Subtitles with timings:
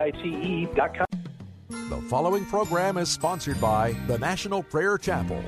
[0.00, 1.06] ICE.com.
[1.68, 5.42] The following program is sponsored by the National Prayer Chapel.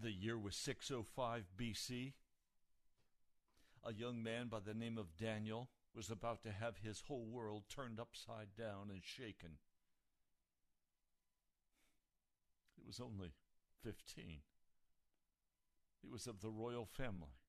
[0.00, 2.12] The year was 605 BC.
[3.84, 7.64] A young man by the name of Daniel was about to have his whole world
[7.68, 9.58] turned upside down and shaken.
[12.76, 13.32] He was only
[13.82, 14.40] 15.
[16.00, 17.40] He was of the royal family.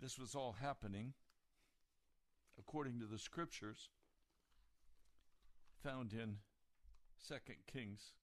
[0.00, 1.12] This was all happening,
[2.58, 3.90] according to the scriptures,
[5.80, 6.38] found in
[7.28, 7.34] 2
[7.72, 8.14] Kings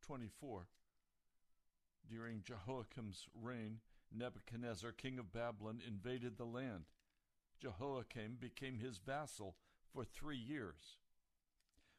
[0.00, 0.68] 24.
[2.10, 3.80] During Jehoiakim's reign,
[4.14, 6.84] Nebuchadnezzar, king of Babylon, invaded the land.
[7.60, 9.56] Jehoiakim became his vassal
[9.92, 10.98] for three years.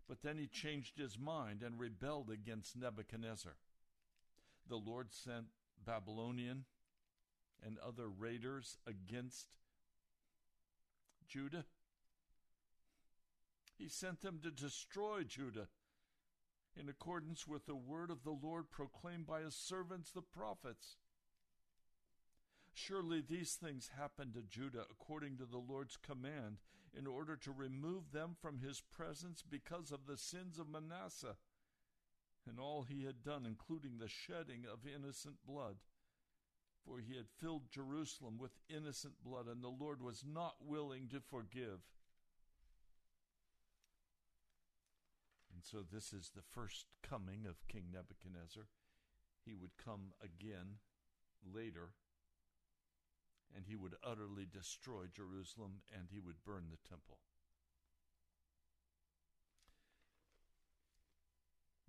[0.08, 3.56] But then he changed his mind and rebelled against Nebuchadnezzar.
[4.68, 5.48] The Lord sent
[5.86, 6.66] Babylonian
[7.66, 9.48] and other raiders against
[11.28, 11.66] Judah.
[13.78, 15.68] He sent them to destroy Judah
[16.80, 20.98] in accordance with the word of the Lord proclaimed by his servants the prophets.
[22.74, 26.58] Surely these things happened to Judah according to the Lord's command,
[26.96, 31.36] in order to remove them from his presence because of the sins of Manasseh
[32.48, 35.78] and all he had done, including the shedding of innocent blood.
[36.86, 41.22] For he had filled Jerusalem with innocent blood, and the Lord was not willing to
[41.22, 41.80] forgive.
[45.64, 48.64] And so, this is the first coming of King Nebuchadnezzar.
[49.46, 50.80] He would come again
[51.44, 51.92] later
[53.56, 57.20] and he would utterly destroy Jerusalem and he would burn the temple.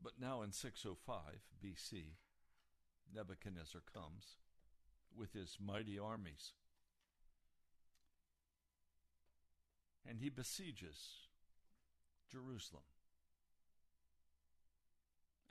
[0.01, 2.17] But now in 605 BC,
[3.13, 4.37] Nebuchadnezzar comes
[5.17, 6.53] with his mighty armies.
[10.07, 11.29] And he besieges
[12.31, 12.83] Jerusalem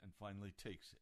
[0.04, 0.98] and finally takes it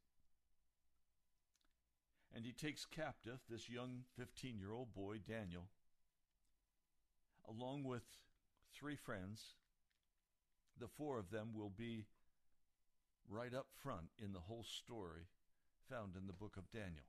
[2.34, 5.68] and he takes captive this young 15 year old boy, Daniel,
[7.48, 8.02] along with
[8.74, 9.54] three friends.
[10.78, 12.06] The four of them will be
[13.28, 15.28] right up front in the whole story
[15.90, 17.04] found in the book of Daniel.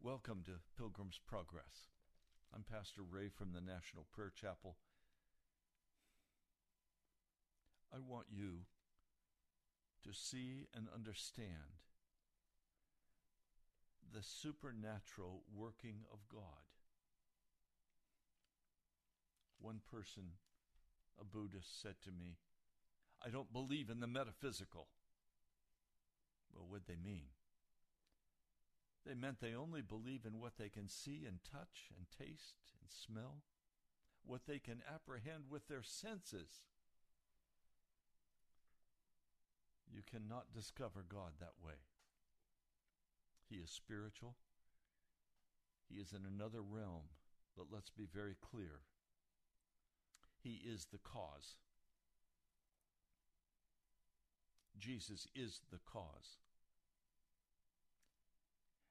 [0.00, 1.90] Welcome to Pilgrim's Progress.
[2.54, 4.76] I'm Pastor Ray from the National Prayer Chapel.
[7.92, 8.60] I want you
[10.06, 11.82] to see and understand
[14.14, 16.40] the supernatural working of God.
[19.58, 20.38] One person,
[21.20, 22.36] a Buddhist, said to me,
[23.24, 24.88] I don't believe in the metaphysical.
[26.54, 27.28] Well, what they mean?
[29.04, 32.90] They meant they only believe in what they can see and touch and taste and
[32.90, 33.42] smell,
[34.24, 36.62] what they can apprehend with their senses.
[39.92, 41.74] You cannot discover God that way.
[43.48, 44.34] He is spiritual.
[45.88, 47.10] He is in another realm,
[47.56, 48.80] but let's be very clear.
[50.42, 51.56] He is the cause.
[54.78, 56.38] Jesus is the cause.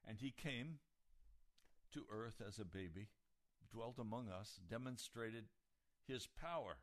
[0.08, 0.80] And he came
[1.94, 3.10] to earth as a baby,
[3.72, 5.46] dwelt among us, demonstrated
[6.08, 6.78] his power,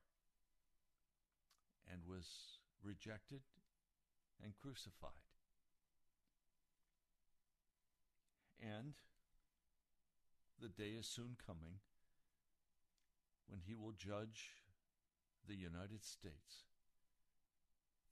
[1.91, 3.41] and was rejected
[4.43, 5.11] and crucified.
[8.61, 8.95] And
[10.61, 11.81] the day is soon coming
[13.49, 14.63] when he will judge
[15.49, 16.65] the United States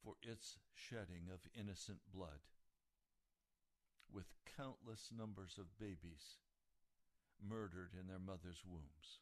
[0.03, 2.41] for its shedding of innocent blood,
[4.13, 6.39] with countless numbers of babies
[7.41, 9.21] murdered in their mother's wombs,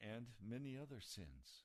[0.00, 1.64] and many other sins.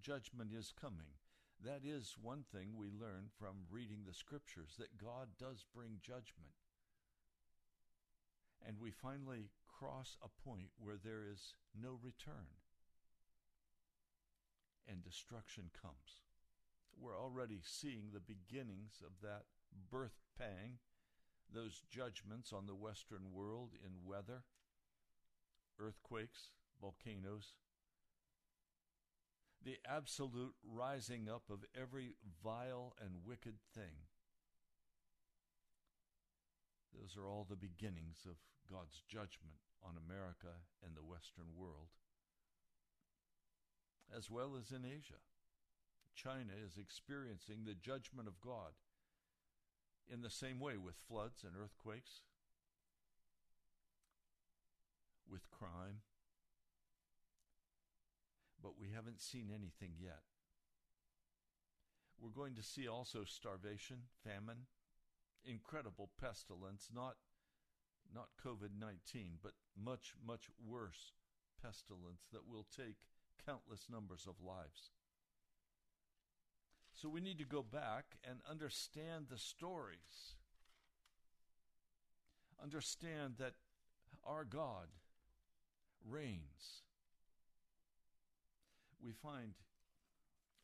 [0.00, 1.18] Judgment is coming
[1.64, 6.52] that is one thing we learn from reading the scriptures that God does bring judgment.
[8.66, 12.60] And we finally cross a point where there is no return
[14.88, 16.22] and destruction comes.
[16.98, 19.44] We're already seeing the beginnings of that
[19.90, 20.78] birth pang,
[21.52, 24.44] those judgments on the Western world in weather,
[25.78, 27.54] earthquakes, volcanoes,
[29.64, 34.06] the absolute rising up of every vile and wicked thing.
[36.92, 38.36] Those are all the beginnings of
[38.70, 41.88] God's judgment on America and the Western world,
[44.14, 45.24] as well as in Asia.
[46.14, 48.78] China is experiencing the judgment of God
[50.10, 52.20] in the same way with floods and earthquakes,
[55.28, 56.02] with crime,
[58.64, 60.22] but we haven't seen anything yet.
[62.18, 64.66] We're going to see also starvation, famine,
[65.44, 67.16] incredible pestilence, not
[68.14, 71.12] not COVID-19, but much much worse
[71.62, 72.96] pestilence that will take
[73.44, 74.92] countless numbers of lives.
[76.94, 80.36] So we need to go back and understand the stories.
[82.62, 83.54] Understand that
[84.24, 84.88] our God
[86.08, 86.84] reigns
[89.04, 89.52] we find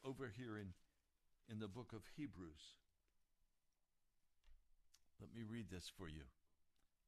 [0.04, 0.68] over here in,
[1.50, 2.74] in the book of Hebrews.
[5.20, 6.24] Let me read this for you.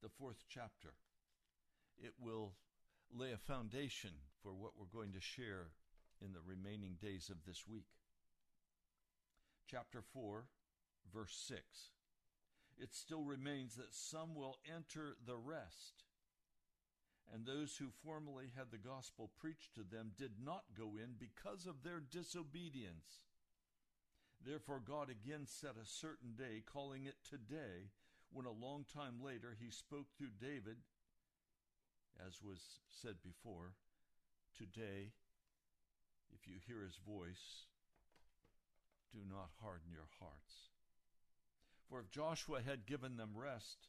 [0.03, 0.93] The fourth chapter.
[1.97, 2.53] It will
[3.11, 4.11] lay a foundation
[4.43, 5.69] for what we're going to share
[6.21, 7.89] in the remaining days of this week.
[9.71, 10.45] Chapter 4,
[11.15, 11.61] verse 6.
[12.79, 16.05] It still remains that some will enter the rest.
[17.31, 21.67] And those who formerly had the gospel preached to them did not go in because
[21.67, 23.21] of their disobedience.
[24.45, 27.91] Therefore, God again set a certain day, calling it today,
[28.33, 30.79] when a long time later he spoke through David,
[32.27, 33.75] as was said before,
[34.57, 35.13] Today,
[36.35, 37.67] if you hear his voice,
[39.11, 40.71] do not harden your hearts.
[41.89, 43.89] For if Joshua had given them rest,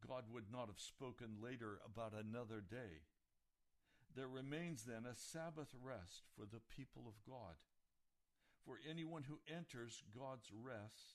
[0.00, 3.04] God would not have spoken later about another day.
[4.14, 7.56] There remains then a Sabbath rest for the people of God.
[8.64, 11.14] For anyone who enters God's rest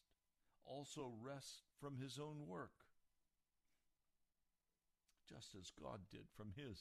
[0.65, 2.71] also rests from his own work,
[5.27, 6.79] just as God did from his.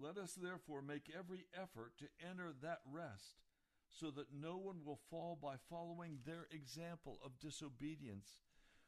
[0.00, 3.42] Let us therefore make every effort to enter that rest,
[3.90, 8.38] so that no one will fall by following their example of disobedience.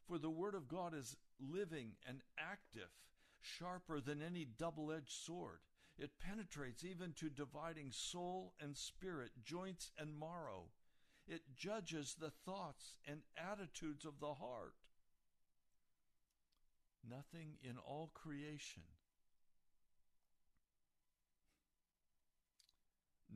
[0.06, 2.88] For the Word of God is living and active,
[3.40, 5.60] sharper than any double edged sword.
[5.98, 10.70] It penetrates even to dividing soul and spirit, joints and marrow.
[11.28, 14.74] It judges the thoughts and attitudes of the heart.
[17.08, 18.82] Nothing in all creation,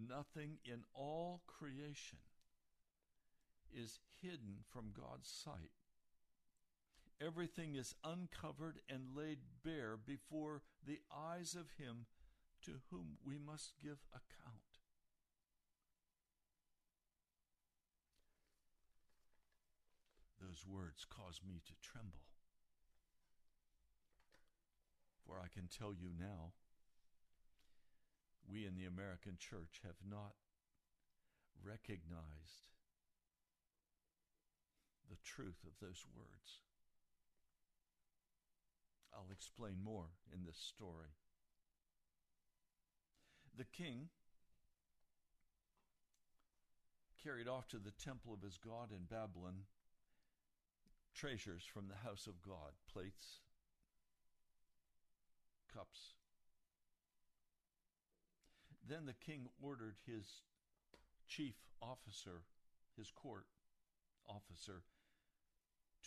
[0.09, 2.19] nothing in all creation
[3.73, 5.84] is hidden from God's sight.
[7.21, 12.07] Everything is uncovered and laid bare before the eyes of Him
[12.63, 14.81] to whom we must give account.
[20.41, 22.25] Those words cause me to tremble.
[25.27, 26.53] For I can tell you now,
[28.47, 30.35] we in the American church have not
[31.65, 32.69] recognized
[35.09, 36.64] the truth of those words.
[39.15, 41.09] I'll explain more in this story.
[43.57, 44.09] The king
[47.23, 49.65] carried off to the temple of his God in Babylon
[51.15, 53.41] treasures from the house of God plates,
[55.73, 56.15] cups.
[58.87, 60.43] Then the king ordered his
[61.27, 62.43] chief officer,
[62.97, 63.47] his court
[64.29, 64.83] officer,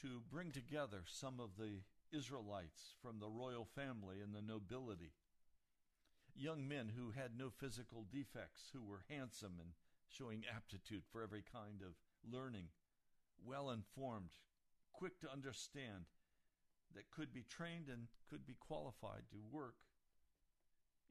[0.02, 5.14] to bring together some of the Israelites from the royal family and the nobility.
[6.36, 9.72] Young men who had no physical defects, who were handsome and
[10.10, 11.96] showing aptitude for every kind of
[12.30, 12.70] learning,
[13.44, 14.30] well informed,
[14.94, 16.06] quick to understand,
[16.96, 19.76] that could be trained and could be qualified to work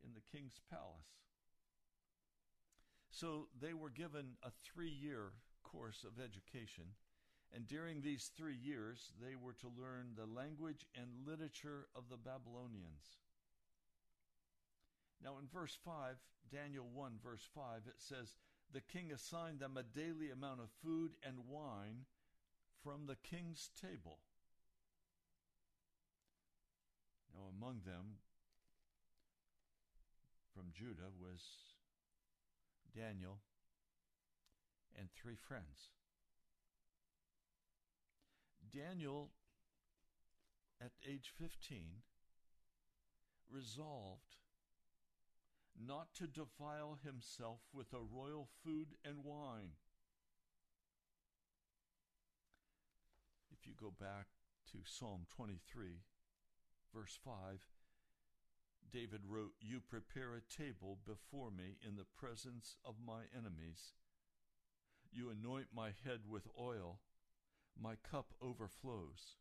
[0.05, 1.21] in the king's palace.
[3.11, 6.85] So they were given a three year course of education
[7.55, 12.17] and during these three years, they were to learn the language and literature of the
[12.17, 13.19] Babylonians.
[15.23, 16.17] Now, in verse 5,
[16.53, 18.37] Daniel 1, verse 5, it says,
[18.73, 22.05] The king assigned them a daily amount of food and wine
[22.83, 24.19] from the king's table.
[27.35, 28.21] Now, among them
[30.55, 31.43] from Judah was
[32.95, 33.39] Daniel
[34.99, 35.91] and three friends.
[38.77, 39.31] Daniel,
[40.83, 42.03] at age 15,
[43.51, 44.37] resolved
[45.79, 49.73] not to defile himself with a royal food and wine.
[53.51, 54.27] If you go back
[54.73, 56.03] to Psalm 23,
[56.95, 57.33] verse 5,
[58.93, 63.93] David wrote, You prepare a table before me in the presence of my enemies.
[65.11, 67.01] You anoint my head with oil
[67.81, 69.37] my cup overflows.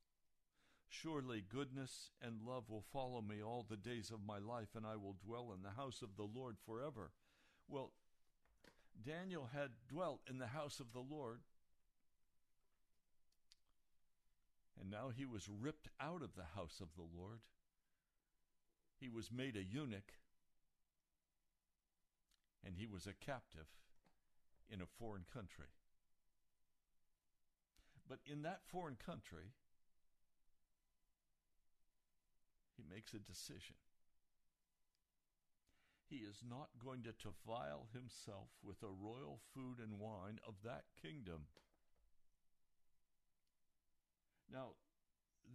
[0.87, 4.95] Surely goodness and love will follow me all the days of my life, and I
[4.95, 7.11] will dwell in the house of the Lord forever.
[7.67, 7.91] Well,
[9.03, 11.41] Daniel had dwelt in the house of the Lord,
[14.79, 17.39] and now he was ripped out of the house of the Lord.
[18.99, 20.13] He was made a eunuch,
[22.65, 23.67] and he was a captive
[24.69, 25.67] in a foreign country.
[28.07, 29.53] But in that foreign country,
[32.77, 33.75] he makes a decision.
[36.09, 40.83] he is not going to defile himself with the royal food and wine of that
[41.01, 41.47] kingdom.
[44.51, 44.73] Now,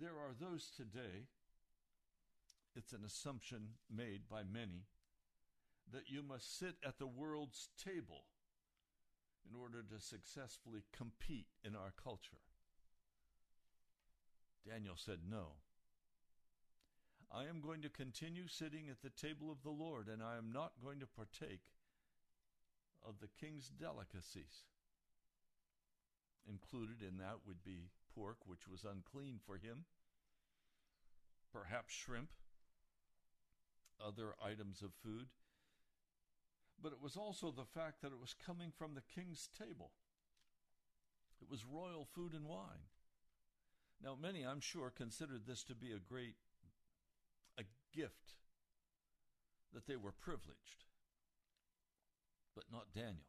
[0.01, 1.29] there are those today,
[2.75, 4.87] it's an assumption made by many,
[5.93, 8.25] that you must sit at the world's table
[9.51, 12.39] in order to successfully compete in our culture.
[14.67, 15.57] Daniel said, No.
[17.33, 20.53] I am going to continue sitting at the table of the Lord, and I am
[20.53, 21.63] not going to partake
[23.07, 24.67] of the king's delicacies.
[26.49, 29.85] Included in that would be pork, which was unclean for him,
[31.53, 32.31] perhaps shrimp,
[34.05, 35.29] other items of food.
[36.83, 39.93] But it was also the fact that it was coming from the king's table.
[41.41, 42.89] It was royal food and wine.
[44.03, 46.37] Now, many, I'm sure, considered this to be a great
[47.59, 48.37] a gift,
[49.75, 50.87] that they were privileged,
[52.55, 53.29] but not Daniel.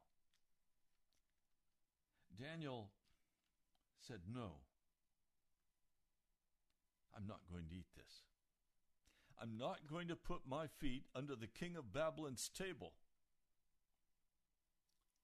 [2.39, 2.89] Daniel
[3.99, 4.53] said, No,
[7.15, 8.23] I'm not going to eat this.
[9.41, 12.93] I'm not going to put my feet under the king of Babylon's table.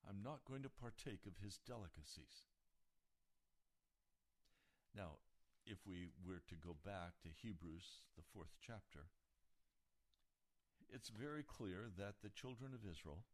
[0.07, 2.47] I'm not going to partake of his delicacies.
[4.95, 5.19] Now,
[5.65, 9.11] if we were to go back to Hebrews, the fourth chapter,
[10.89, 13.25] it's very clear that the children of Israel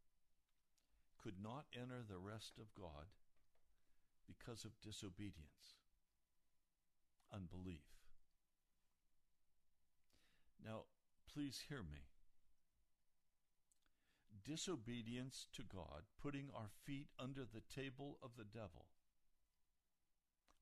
[1.22, 3.06] could not enter the rest of God
[4.26, 5.78] because of disobedience,
[7.32, 7.86] unbelief.
[10.64, 10.90] Now,
[11.32, 12.13] please hear me.
[14.44, 18.86] Disobedience to God, putting our feet under the table of the devil,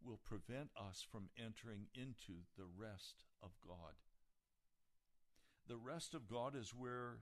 [0.05, 3.95] will prevent us from entering into the rest of God.
[5.69, 7.19] The rest of God is where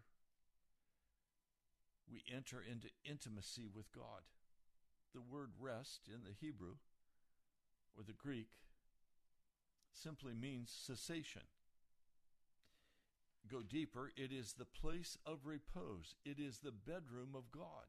[2.11, 4.23] we enter into intimacy with God.
[5.15, 6.77] The word rest in the Hebrew
[7.97, 8.49] or the Greek
[9.93, 11.43] simply means cessation.
[13.51, 17.87] Go deeper, it is the place of repose, it is the bedroom of God.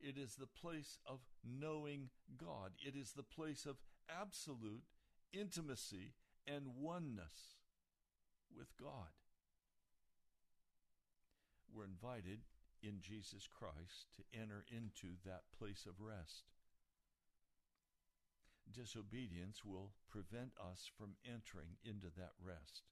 [0.00, 2.70] It is the place of knowing God.
[2.78, 4.84] It is the place of absolute
[5.32, 6.12] intimacy
[6.46, 7.56] and oneness
[8.56, 9.10] with God.
[11.74, 12.40] We're invited
[12.82, 16.44] in Jesus Christ to enter into that place of rest.
[18.72, 22.84] Disobedience will prevent us from entering into that rest.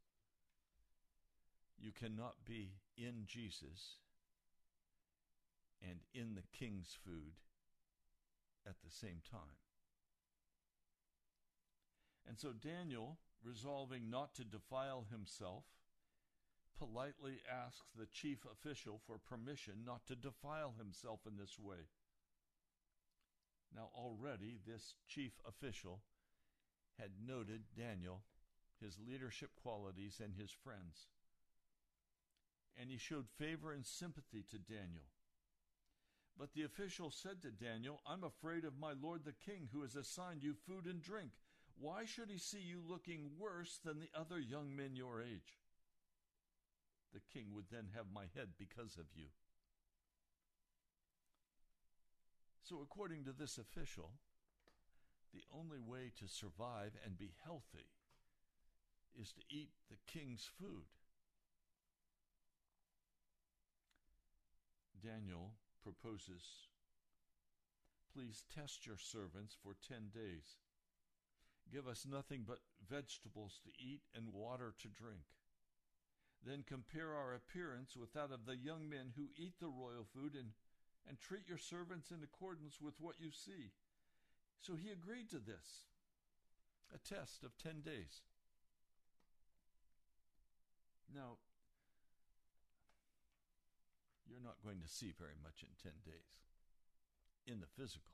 [1.79, 3.97] You cannot be in Jesus
[5.83, 7.35] and in the king's food
[8.67, 9.61] at the same time.
[12.27, 15.65] And so Daniel, resolving not to defile himself,
[16.77, 21.89] politely asks the chief official for permission not to defile himself in this way.
[23.75, 26.01] Now, already, this chief official
[26.99, 28.23] had noted Daniel,
[28.81, 31.09] his leadership qualities, and his friends.
[32.79, 35.07] And he showed favor and sympathy to Daniel.
[36.39, 39.97] But the official said to Daniel, I'm afraid of my lord the king, who has
[39.97, 41.31] assigned you food and drink.
[41.79, 45.59] Why should he see you looking worse than the other young men your age?
[47.15, 49.29] The king would then have my head because of you.
[52.63, 54.11] So, according to this official,
[55.33, 57.89] the only way to survive and be healthy
[59.19, 60.85] is to eat the king's food.
[65.07, 66.67] Daniel proposes
[68.13, 70.57] Please test your servants for ten days.
[71.71, 75.29] Give us nothing but vegetables to eat and water to drink.
[76.45, 80.35] Then compare our appearance with that of the young men who eat the royal food
[80.35, 80.51] and,
[81.07, 83.73] and treat your servants in accordance with what you see.
[84.63, 85.87] So he agreed to this
[86.95, 88.23] a test of 10 days.
[91.15, 91.37] Now,
[94.29, 96.37] you're not going to see very much in 10 days
[97.47, 98.13] in the physical.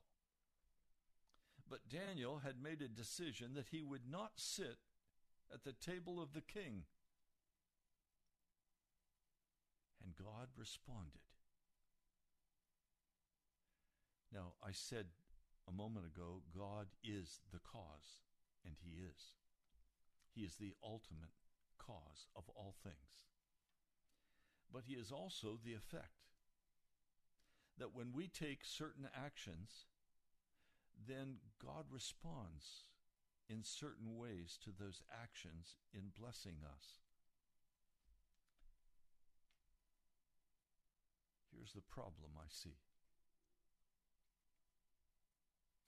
[1.69, 4.77] But Daniel had made a decision that he would not sit
[5.51, 6.83] at the table of the king.
[10.03, 11.21] And God responded.
[14.33, 15.05] Now, I said
[15.67, 18.25] a moment ago, God is the cause,
[18.65, 19.37] and He is.
[20.33, 21.37] He is the ultimate
[21.77, 23.32] cause of all things
[24.73, 26.25] but He is also the effect.
[27.77, 29.85] That when we take certain actions,
[31.07, 32.85] then God responds
[33.49, 36.99] in certain ways to those actions in blessing us.
[41.53, 42.81] Here's the problem I see.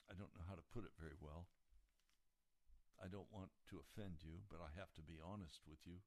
[0.06, 1.46] I don't know how to put it very well.
[3.02, 6.00] I don't want to offend you, but I have to be honest with you.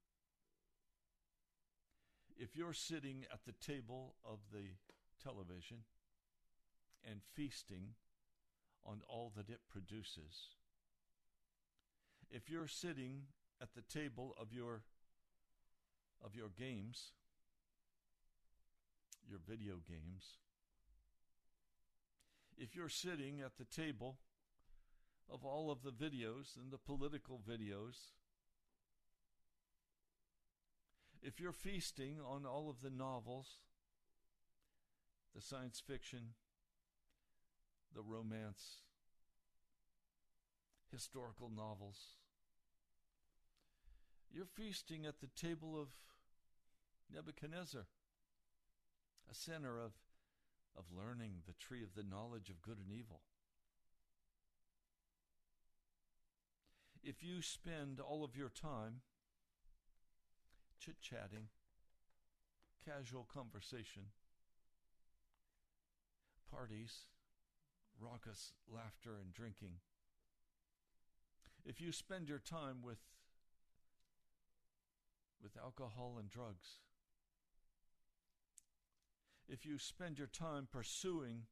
[2.42, 4.64] If you're sitting at the table of the
[5.22, 5.84] television
[7.04, 7.88] and feasting
[8.82, 10.56] on all that it produces,
[12.30, 13.24] if you're sitting
[13.60, 14.84] at the table of your
[16.24, 17.12] of your games,
[19.28, 20.38] your video games,
[22.56, 24.16] if you're sitting at the table
[25.30, 28.12] of all of the videos and the political videos,
[31.22, 33.46] if you're feasting on all of the novels,
[35.34, 36.34] the science fiction,
[37.94, 38.82] the romance,
[40.90, 41.98] historical novels,
[44.32, 45.88] you're feasting at the table of
[47.12, 47.86] Nebuchadnezzar,
[49.30, 49.92] a center of,
[50.76, 53.20] of learning the tree of the knowledge of good and evil.
[57.02, 59.00] If you spend all of your time
[60.80, 61.48] chit chatting,
[62.84, 64.04] casual conversation,
[66.50, 67.04] parties,
[68.00, 69.74] raucous laughter, and drinking,
[71.66, 72.98] if you spend your time with
[75.42, 76.80] with alcohol and drugs,
[79.48, 81.42] if you spend your time pursuing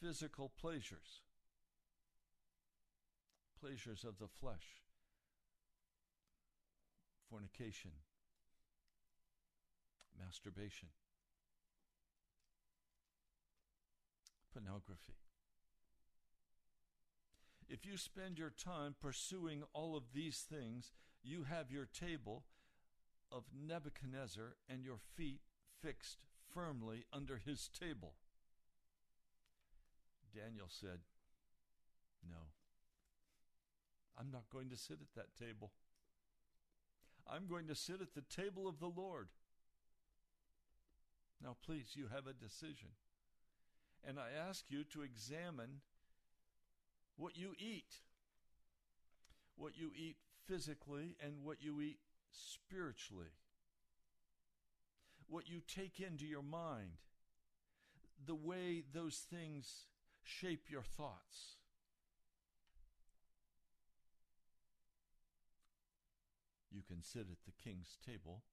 [0.00, 1.22] physical pleasures,
[3.60, 4.82] pleasures of the flesh,
[7.30, 7.90] fornication,
[10.18, 10.88] masturbation,
[14.52, 15.14] pornography.
[17.68, 22.44] If you spend your time pursuing all of these things, you have your table
[23.30, 25.40] of Nebuchadnezzar and your feet
[25.82, 26.18] fixed
[26.52, 28.14] firmly under his table.
[30.34, 31.00] Daniel said,
[32.28, 32.52] No,
[34.18, 35.72] I'm not going to sit at that table.
[37.28, 39.28] I'm going to sit at the table of the Lord.
[41.42, 42.88] Now, please, you have a decision.
[44.06, 45.80] And I ask you to examine
[47.16, 47.94] what you eat,
[49.56, 51.98] what you eat physically, and what you eat
[52.30, 53.34] spiritually,
[55.28, 56.92] what you take into your mind,
[58.24, 59.86] the way those things
[60.24, 61.57] shape your thoughts.
[66.78, 68.44] You can sit at the king's table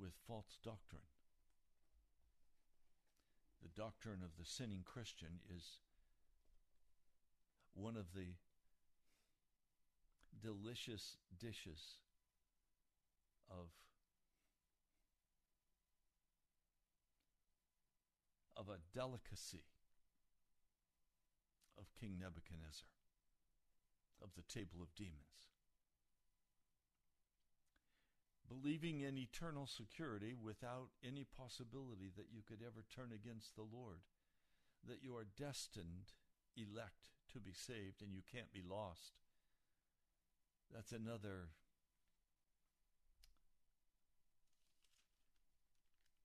[0.00, 1.02] with false doctrine.
[3.62, 5.76] The doctrine of the sinning Christian is
[7.74, 8.36] one of the
[10.40, 11.98] delicious dishes
[13.50, 13.68] of
[18.56, 19.66] of a delicacy
[21.76, 22.88] of King Nebuchadnezzar
[24.22, 25.51] of the table of demons
[28.52, 34.00] believing in eternal security without any possibility that you could ever turn against the Lord,
[34.86, 36.12] that you are destined,
[36.56, 39.12] elect to be saved, and you can't be lost.
[40.72, 41.48] That's another.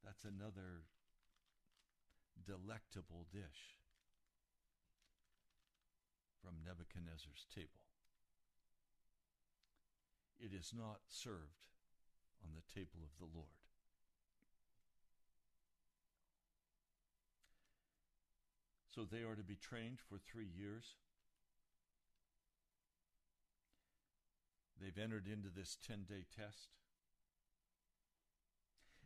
[0.04, 0.88] That's another
[2.46, 3.76] delectable dish
[6.42, 7.84] from Nebuchadnezzar's table.
[10.40, 11.68] It is not served
[12.44, 13.58] on the table of the Lord.
[18.98, 20.96] So they are to be trained for three years.
[24.82, 26.70] They've entered into this 10 day test.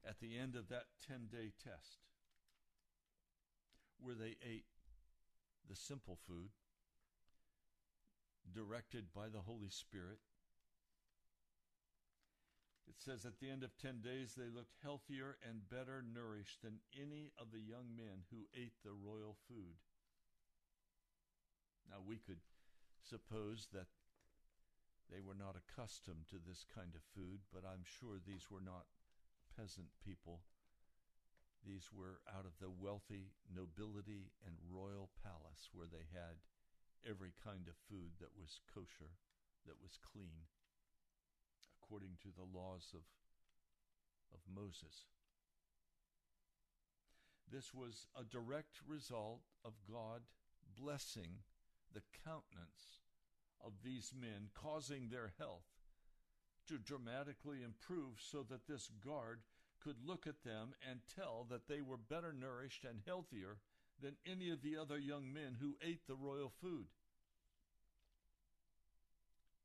[0.08, 2.00] At the end of that 10 day test,
[4.00, 4.66] where they ate
[5.70, 6.52] the simple food
[8.54, 10.20] directed by the Holy Spirit,
[12.92, 16.84] it says at the end of 10 days, they looked healthier and better nourished than
[16.92, 19.80] any of the young men who ate the royal food.
[21.88, 22.44] Now, we could
[23.00, 23.88] suppose that
[25.08, 28.92] they were not accustomed to this kind of food, but I'm sure these were not
[29.56, 30.44] peasant people.
[31.64, 36.44] These were out of the wealthy nobility and royal palace where they had
[37.08, 39.16] every kind of food that was kosher,
[39.64, 40.52] that was clean
[41.92, 43.02] according to the laws of,
[44.34, 45.08] of Moses.
[47.52, 50.22] This was a direct result of God
[50.80, 51.44] blessing
[51.94, 53.02] the countenance
[53.64, 55.68] of these men, causing their health
[56.70, 59.42] to dramatically improve so that this guard
[59.84, 63.58] could look at them and tell that they were better nourished and healthier
[64.02, 66.86] than any of the other young men who ate the royal food.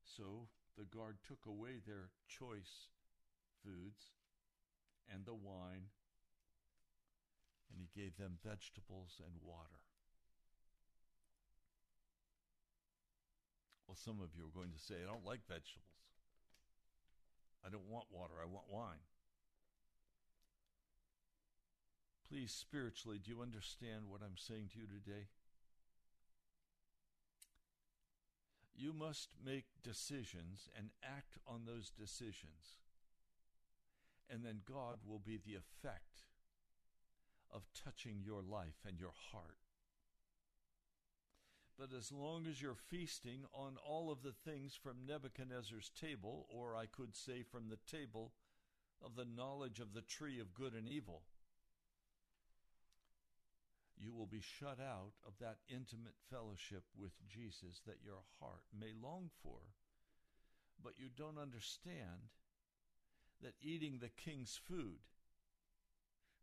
[0.03, 2.93] So the guard took away their choice
[3.63, 4.13] foods
[5.11, 5.89] and the wine,
[7.71, 9.81] and he gave them vegetables and water.
[13.87, 15.87] Well, some of you are going to say, I don't like vegetables.
[17.65, 19.01] I don't want water, I want wine.
[22.29, 25.27] Please, spiritually, do you understand what I'm saying to you today?
[28.77, 32.77] You must make decisions and act on those decisions.
[34.29, 36.21] And then God will be the effect
[37.51, 39.57] of touching your life and your heart.
[41.77, 46.75] But as long as you're feasting on all of the things from Nebuchadnezzar's table, or
[46.75, 48.33] I could say from the table
[49.03, 51.21] of the knowledge of the tree of good and evil,
[53.99, 58.93] you will be shut out of that intimate fellowship with Jesus that your heart may
[59.01, 59.59] long for.
[60.83, 62.29] But you don't understand
[63.41, 64.99] that eating the king's food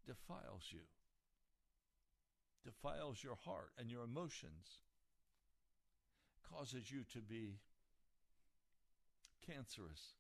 [0.07, 0.87] defiles you,
[2.64, 4.81] defiles your heart and your emotions,
[6.51, 7.59] causes you to be
[9.47, 10.14] cancerous,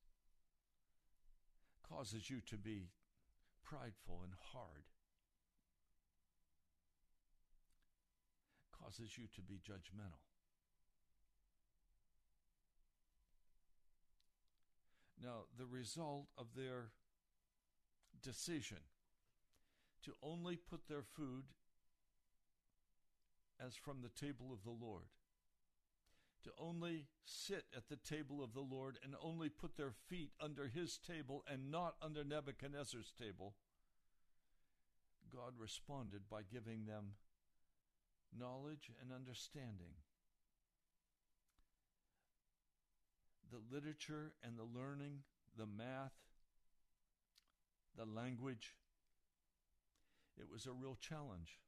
[1.88, 2.88] causes you to be
[3.62, 4.84] prideful and hard.
[8.84, 10.20] Causes you to be judgmental.
[15.22, 16.90] Now, the result of their
[18.22, 18.78] decision
[20.04, 21.44] to only put their food
[23.64, 25.06] as from the table of the Lord,
[26.42, 30.68] to only sit at the table of the Lord and only put their feet under
[30.68, 33.54] his table and not under Nebuchadnezzar's table,
[35.32, 37.12] God responded by giving them
[38.38, 39.94] knowledge and understanding.
[43.50, 45.22] The literature and the learning,
[45.56, 46.12] the math,
[47.96, 48.74] the language,
[50.38, 51.60] it was a real challenge.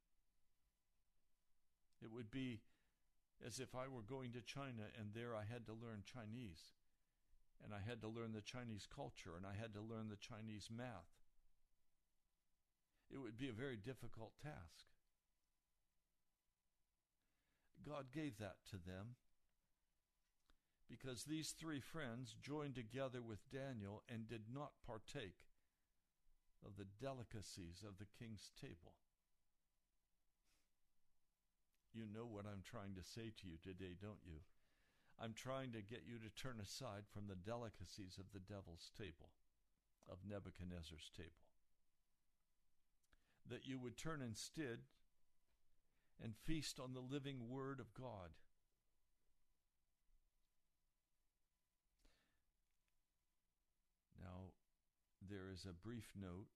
[2.02, 2.60] It would be
[3.44, 6.74] as if I were going to China and there I had to learn Chinese.
[7.64, 10.68] And I had to learn the Chinese culture and I had to learn the Chinese
[10.70, 11.08] math.
[13.10, 14.90] It would be a very difficult task.
[17.84, 19.16] God gave that to them
[20.88, 25.50] because these three friends joined together with Daniel and did not partake
[26.64, 28.94] of the delicacies of the king's table.
[31.92, 34.44] You know what I'm trying to say to you today, don't you?
[35.18, 39.32] I'm trying to get you to turn aside from the delicacies of the devil's table,
[40.10, 41.48] of Nebuchadnezzar's table.
[43.48, 44.84] That you would turn instead
[46.22, 48.30] and feast on the living Word of God.
[54.18, 54.52] Now,
[55.28, 56.48] there is a brief note,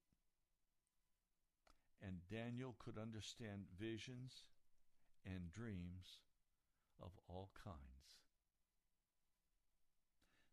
[2.03, 4.45] and Daniel could understand visions
[5.25, 6.19] and dreams
[7.03, 7.77] of all kinds.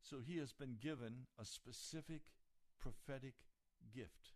[0.01, 2.21] So he has been given a specific
[2.79, 3.35] prophetic
[3.93, 4.33] gift.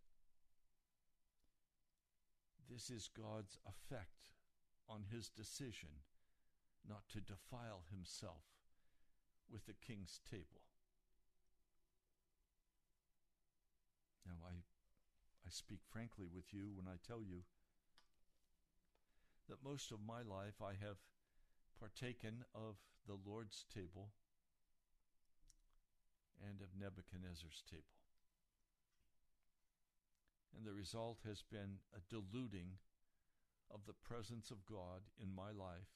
[2.70, 4.32] This is God's effect
[4.92, 6.04] on his decision
[6.88, 8.44] not to defile himself
[9.50, 10.62] with the king's table.
[14.26, 14.54] Now, I,
[15.46, 17.44] I speak frankly with you when I tell you
[19.48, 20.98] that most of my life I have
[21.80, 22.76] partaken of
[23.08, 24.10] the Lord's table
[26.42, 27.98] and of Nebuchadnezzar's table.
[30.56, 32.78] And the result has been a diluting
[33.74, 35.90] of the presence of God in my life,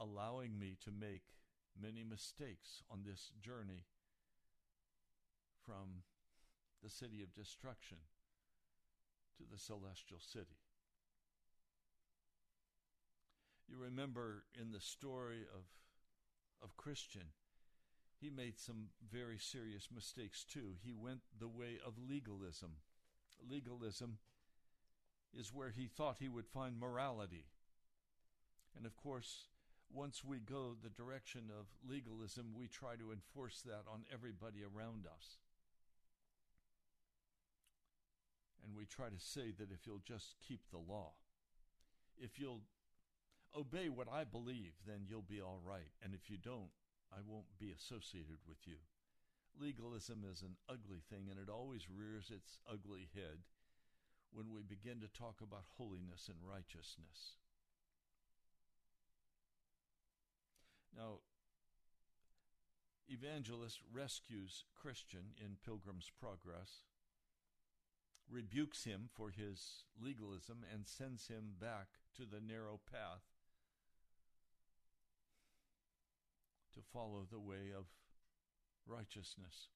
[0.00, 1.22] allowing me to make
[1.80, 3.84] many mistakes on this journey
[5.64, 6.02] from
[6.82, 7.98] the city of destruction
[9.38, 10.58] to the celestial city.
[13.68, 15.64] You remember in the story of,
[16.62, 17.32] of Christian,
[18.20, 20.74] he made some very serious mistakes too.
[20.84, 22.76] He went the way of legalism.
[23.50, 24.18] Legalism
[25.38, 27.46] is where he thought he would find morality.
[28.76, 29.48] And of course,
[29.92, 35.06] once we go the direction of legalism, we try to enforce that on everybody around
[35.06, 35.38] us.
[38.64, 41.12] And we try to say that if you'll just keep the law,
[42.18, 42.62] if you'll
[43.56, 45.92] obey what I believe, then you'll be all right.
[46.02, 46.70] And if you don't,
[47.12, 48.76] I won't be associated with you.
[49.60, 53.44] Legalism is an ugly thing, and it always rears its ugly head
[54.34, 57.38] when we begin to talk about holiness and righteousness.
[60.96, 61.20] Now,
[63.08, 66.82] Evangelist rescues Christian in Pilgrim's Progress,
[68.30, 73.22] rebukes him for his legalism, and sends him back to the narrow path
[76.74, 77.84] to follow the way of
[78.86, 79.68] righteousness.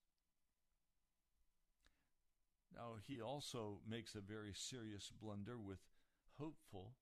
[2.74, 5.78] Now, he also makes a very serious blunder with
[6.38, 6.92] hopeful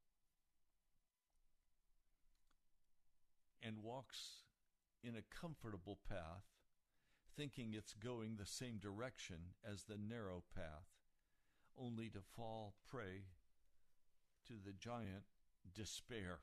[3.62, 4.44] and walks
[5.02, 6.44] in a comfortable path,
[7.36, 9.36] thinking it's going the same direction
[9.70, 10.88] as the narrow path,
[11.78, 13.24] only to fall prey
[14.46, 15.24] to the giant
[15.74, 16.38] despair.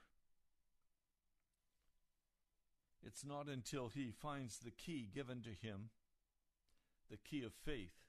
[3.06, 5.90] It's not until he finds the key given to him,
[7.10, 8.03] the key of faith,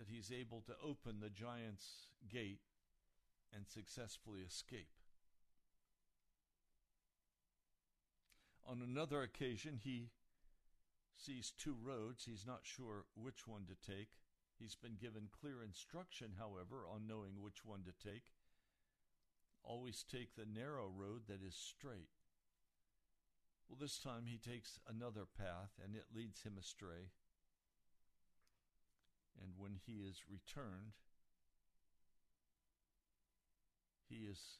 [0.00, 2.62] that he's able to open the giant's gate
[3.54, 4.88] and successfully escape.
[8.66, 10.08] On another occasion, he
[11.18, 12.24] sees two roads.
[12.24, 14.08] He's not sure which one to take.
[14.58, 18.24] He's been given clear instruction, however, on knowing which one to take.
[19.62, 22.08] Always take the narrow road that is straight.
[23.68, 27.10] Well, this time he takes another path and it leads him astray.
[29.42, 30.92] And when he is returned,
[34.08, 34.58] he is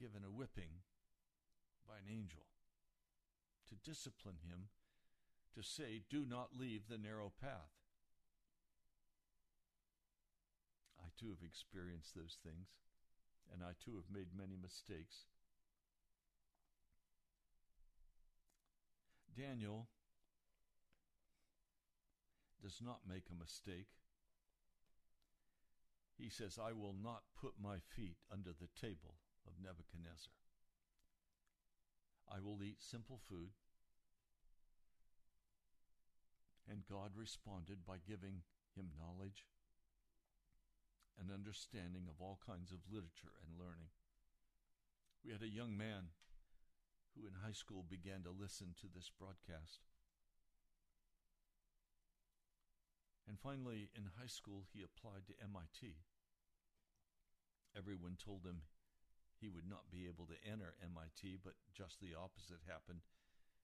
[0.00, 0.82] given a whipping
[1.86, 2.46] by an angel
[3.68, 4.68] to discipline him,
[5.54, 7.74] to say, Do not leave the narrow path.
[10.98, 12.68] I too have experienced those things,
[13.52, 15.26] and I too have made many mistakes.
[19.36, 19.88] Daniel
[22.62, 23.88] does not make a mistake.
[26.18, 29.14] He says, I will not put my feet under the table
[29.46, 30.34] of Nebuchadnezzar.
[32.26, 33.54] I will eat simple food.
[36.68, 38.42] And God responded by giving
[38.76, 39.46] him knowledge
[41.18, 43.90] and understanding of all kinds of literature and learning.
[45.24, 46.14] We had a young man
[47.14, 49.82] who in high school began to listen to this broadcast.
[53.28, 56.00] And finally, in high school, he applied to MIT.
[57.76, 58.64] Everyone told him
[59.36, 63.04] he would not be able to enter MIT, but just the opposite happened.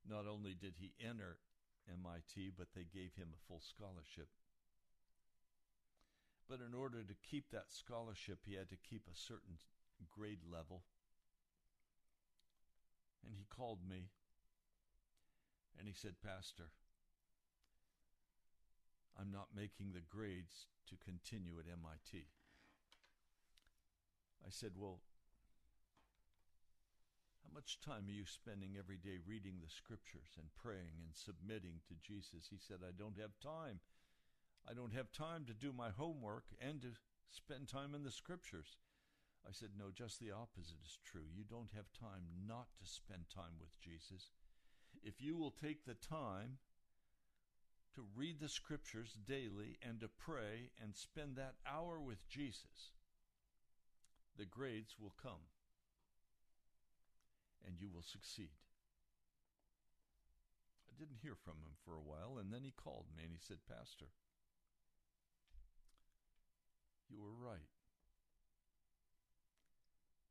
[0.04, 1.40] Not only did he enter
[1.88, 4.28] MIT, but they gave him a full scholarship.
[6.44, 9.56] But in order to keep that scholarship, he had to keep a certain
[10.12, 10.84] grade level.
[13.24, 14.12] And he called me
[15.78, 16.70] and he said, Pastor,
[19.18, 22.26] I'm not making the grades to continue at MIT.
[24.44, 25.00] I said, Well,
[27.42, 31.80] how much time are you spending every day reading the scriptures and praying and submitting
[31.88, 32.48] to Jesus?
[32.50, 33.80] He said, I don't have time.
[34.68, 36.96] I don't have time to do my homework and to
[37.30, 38.76] spend time in the scriptures.
[39.46, 41.28] I said, No, just the opposite is true.
[41.32, 44.30] You don't have time not to spend time with Jesus.
[45.02, 46.58] If you will take the time
[47.94, 52.92] to read the scriptures daily and to pray and spend that hour with Jesus,
[54.36, 55.48] the grades will come
[57.66, 58.50] and you will succeed.
[60.88, 63.38] I didn't hear from him for a while, and then he called me and he
[63.40, 64.06] said, Pastor,
[67.08, 67.70] you were right.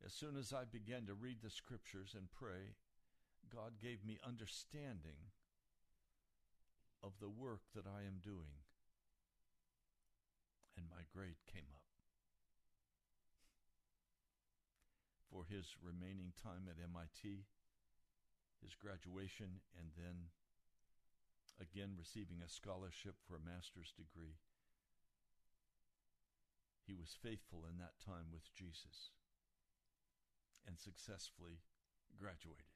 [0.06, 2.76] As soon as I began to read the scriptures and pray,
[3.54, 5.32] God gave me understanding
[7.03, 8.63] of the work that I am doing,
[10.77, 11.83] and my grade came up.
[15.33, 17.49] for his remaining time at MIT,
[18.61, 20.29] his graduation, and then
[21.58, 24.37] again receiving a scholarship for a master's degree.
[26.85, 29.10] He was faithful in that time with Jesus
[30.67, 31.65] and successfully
[32.13, 32.73] graduated.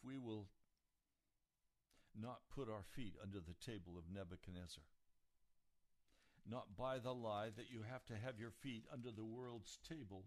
[0.00, 0.46] If we will
[2.18, 4.84] not put our feet under the table of Nebuchadnezzar,
[6.48, 10.24] not by the lie that you have to have your feet under the world's table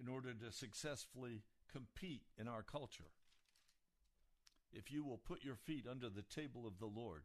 [0.00, 3.12] in order to successfully compete in our culture.
[4.72, 7.24] If you will put your feet under the table of the Lord,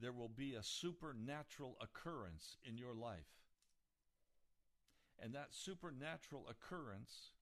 [0.00, 3.32] there will be a supernatural occurrence in your life.
[5.18, 7.32] And that supernatural occurrence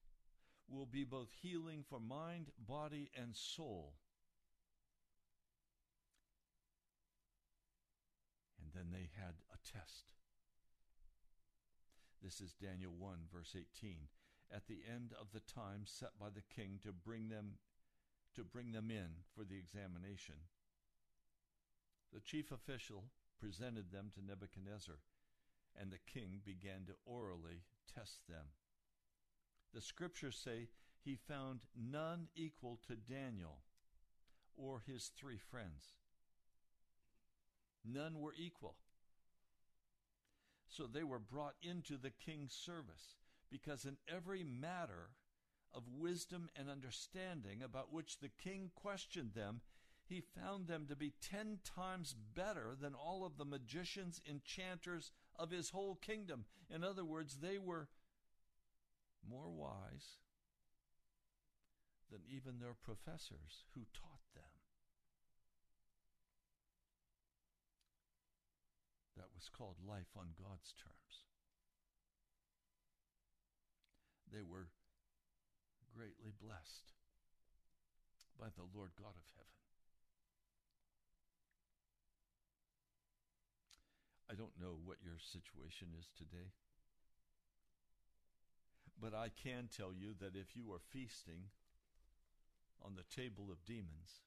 [0.69, 3.95] will be both healing for mind, body, and soul.
[8.61, 10.12] And then they had a test.
[12.23, 13.97] This is Daniel 1, verse 18.
[14.51, 17.59] At the end of the time set by the king to bring them
[18.35, 20.35] to bring them in for the examination,
[22.12, 23.05] the chief official
[23.39, 24.97] presented them to Nebuchadnezzar,
[25.79, 27.62] and the king began to orally
[27.93, 28.47] test them.
[29.75, 30.68] The scriptures say
[31.05, 33.59] he found none equal to Daniel
[34.57, 35.97] or his three friends.
[37.85, 38.77] None were equal.
[40.68, 43.16] So they were brought into the king's service,
[43.51, 45.11] because in every matter
[45.72, 49.61] of wisdom and understanding about which the king questioned them,
[50.07, 55.51] he found them to be ten times better than all of the magicians, enchanters of
[55.51, 56.45] his whole kingdom.
[56.70, 57.89] In other words, they were
[59.29, 60.20] more wise
[62.11, 64.55] than even their professors who taught them.
[69.16, 71.25] That was called life on God's terms.
[74.31, 74.68] They were
[75.95, 76.93] greatly blessed
[78.39, 79.55] by the Lord God of heaven.
[84.31, 86.51] I don't know what your situation is today.
[89.01, 91.51] But I can tell you that if you are feasting
[92.82, 94.22] on the table of demons,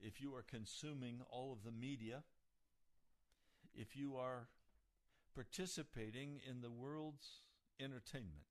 [0.00, 2.22] if you are consuming all of the media,
[3.74, 4.48] if you are
[5.34, 7.42] participating in the world's
[7.80, 8.46] entertainment,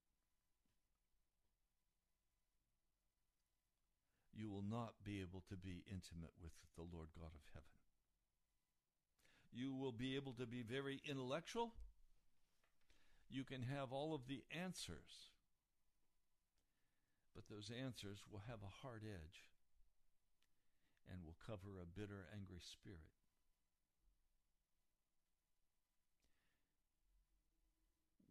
[4.33, 7.67] you will not be able to be intimate with the Lord God of heaven.
[9.51, 11.73] You will be able to be very intellectual
[13.33, 15.33] you can have all of the answers,
[17.33, 19.49] but those answers will have a hard edge
[21.09, 23.09] and will cover a bitter, angry spirit.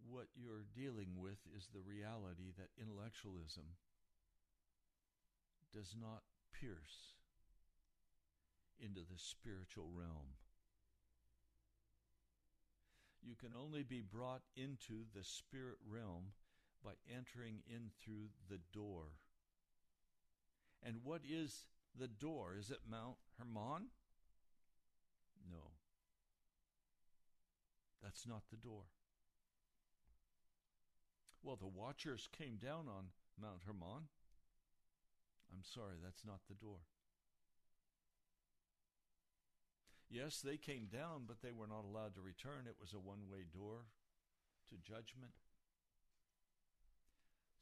[0.06, 3.74] What you're dealing with is the reality that intellectualism
[5.74, 6.22] does not
[6.52, 7.16] pierce
[8.78, 10.36] into the spiritual realm
[13.22, 16.32] you can only be brought into the spirit realm
[16.84, 19.04] by entering in through the door.
[20.82, 21.64] And what is
[21.98, 22.56] the door?
[22.58, 23.88] Is it Mount Hermon?
[25.50, 25.70] No.
[28.02, 28.84] That's not the door.
[31.42, 33.06] Well, the watchers came down on
[33.40, 34.08] Mount Hermon.
[35.52, 36.78] I'm sorry, that's not the door.
[40.12, 42.68] Yes, they came down, but they were not allowed to return.
[42.68, 43.88] It was a one way door
[44.68, 45.32] to judgment.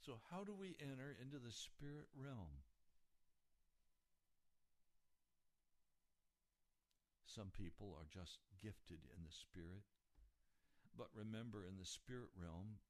[0.03, 2.67] So, how do we enter into the spirit realm?
[7.23, 9.87] Some people are just gifted in the spirit.
[10.99, 12.83] But remember, in the spirit realm,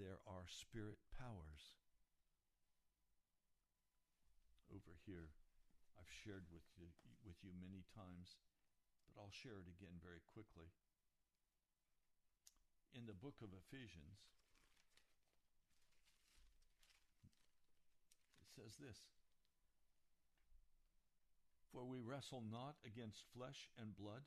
[0.00, 1.76] there are spirit powers.
[4.72, 5.36] Over here,
[5.98, 6.86] I've shared with you,
[7.26, 8.38] with you many times,
[9.10, 10.70] but I'll share it again very quickly.
[12.94, 14.22] In the book of Ephesians,
[18.40, 18.98] it says this
[21.74, 24.22] For we wrestle not against flesh and blood,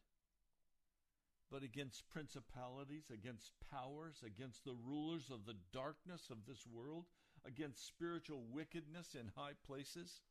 [1.50, 7.06] but against principalities, against powers, against the rulers of the darkness of this world,
[7.46, 10.22] against spiritual wickedness in high places.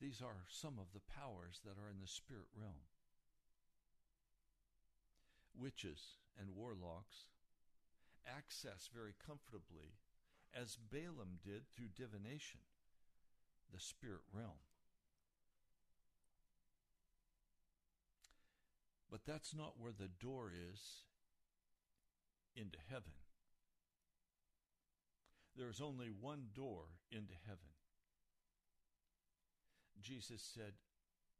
[0.00, 2.86] These are some of the powers that are in the spirit realm.
[5.58, 7.26] Witches and warlocks
[8.26, 9.98] access very comfortably,
[10.54, 12.60] as Balaam did through divination,
[13.72, 14.62] the spirit realm.
[19.10, 21.04] But that's not where the door is
[22.54, 23.12] into heaven.
[25.56, 27.77] There is only one door into heaven.
[30.02, 30.74] Jesus said,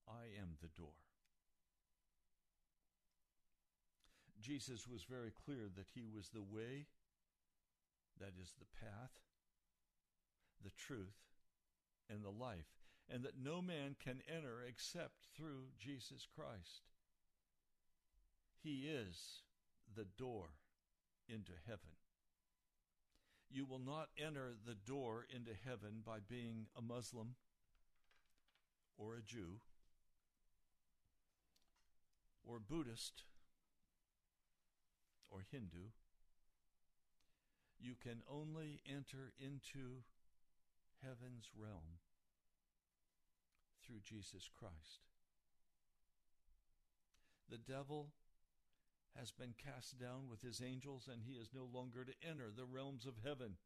[0.09, 0.95] I am the door.
[4.41, 6.87] Jesus was very clear that he was the way,
[8.21, 9.11] that is the path,
[10.63, 11.19] the truth,
[12.09, 12.79] and the life,
[13.11, 16.83] and that no man can enter except through Jesus Christ.
[18.63, 19.43] He is
[19.95, 20.51] the door
[21.29, 21.97] into heaven.
[23.51, 27.35] You will not enter the door into heaven by being a Muslim
[28.99, 29.61] or a Jew
[32.45, 33.23] or Buddhist
[35.31, 35.93] or Hindu
[37.81, 40.03] You can only enter into
[41.03, 42.03] heaven's realm
[43.87, 45.07] through Jesus Christ.
[47.49, 48.09] The devil
[49.17, 52.65] has been cast down with his angels, and he is no longer to enter the
[52.65, 53.57] realms of heaven.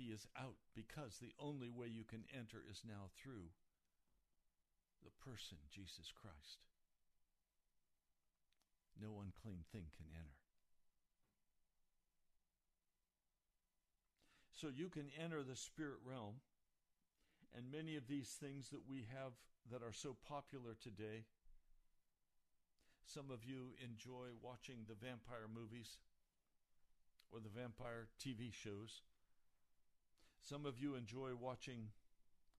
[0.00, 3.52] He is out because the only way you can enter is now through
[5.04, 6.64] the person, Jesus Christ.
[8.96, 10.40] No unclean thing can enter.
[14.56, 16.40] So you can enter the spirit realm,
[17.54, 19.32] and many of these things that we have
[19.70, 21.24] that are so popular today
[23.04, 25.98] some of you enjoy watching the vampire movies
[27.32, 29.02] or the vampire TV shows.
[30.40, 31.88] Some of you enjoy watching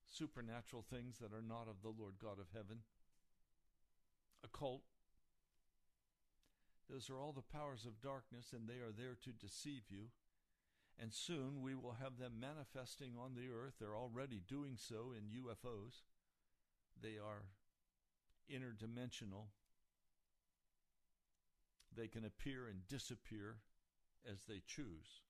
[0.06, 2.80] supernatural things that are not of the Lord God of heaven.
[4.44, 4.82] Occult.
[6.90, 10.10] Those are all the powers of darkness, and they are there to deceive you.
[11.02, 13.76] And soon we will have them manifesting on the earth.
[13.80, 16.04] They're already doing so in UFOs.
[17.02, 17.44] They are
[18.52, 19.48] interdimensional
[21.96, 23.58] they can appear and disappear
[24.30, 25.22] as they choose.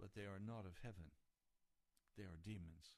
[0.00, 1.12] But they are not of heaven,
[2.16, 2.94] they are demons.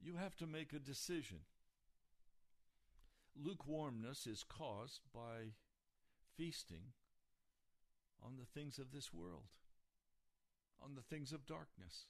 [0.00, 1.38] You have to make a decision.
[3.34, 5.54] Lukewarmness is caused by
[6.36, 6.92] feasting
[8.24, 9.48] on the things of this world,
[10.82, 12.06] on the things of darkness.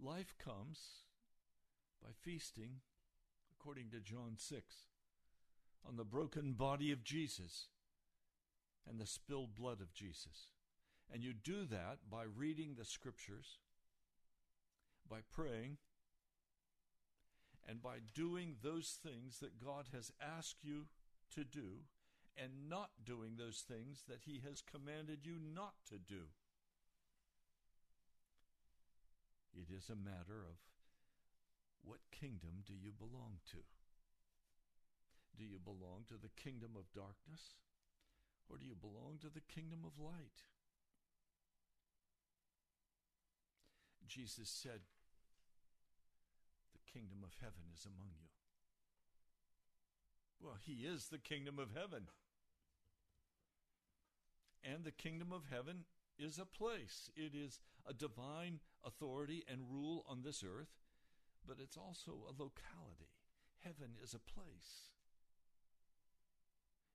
[0.00, 0.78] Life comes
[2.02, 2.80] by feasting
[3.52, 4.74] according to John 6,
[5.86, 7.68] on the broken body of Jesus
[8.88, 10.48] and the spilled blood of Jesus.
[11.12, 13.58] And you do that by reading the scriptures,
[15.08, 15.78] by praying,
[17.68, 20.86] and by doing those things that God has asked you
[21.34, 21.84] to do,
[22.36, 26.32] and not doing those things that He has commanded you not to do.
[29.54, 30.58] It is a matter of
[31.84, 33.58] what kingdom do you belong to?
[35.38, 37.54] Do you belong to the kingdom of darkness?
[38.48, 40.44] Or do you belong to the kingdom of light?
[44.06, 44.80] Jesus said,
[46.72, 48.28] The kingdom of heaven is among you.
[50.40, 52.08] Well, he is the kingdom of heaven.
[54.62, 55.84] And the kingdom of heaven
[56.18, 60.70] is a place, it is a divine authority and rule on this earth
[61.46, 63.12] but it's also a locality.
[63.60, 64.93] Heaven is a place.